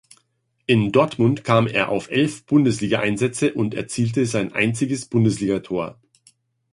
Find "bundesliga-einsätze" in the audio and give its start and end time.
2.47-3.53